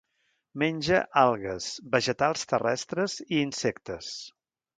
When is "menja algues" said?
0.61-1.67